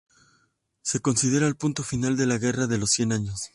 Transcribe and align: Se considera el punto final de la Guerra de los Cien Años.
Se 0.81 0.99
considera 0.99 1.45
el 1.45 1.57
punto 1.57 1.83
final 1.83 2.17
de 2.17 2.25
la 2.25 2.39
Guerra 2.39 2.65
de 2.65 2.79
los 2.79 2.89
Cien 2.89 3.11
Años. 3.11 3.39